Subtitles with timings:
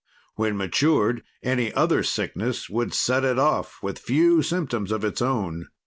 [0.33, 5.67] When matured, any other sickness would set it off, with few symptoms of its own.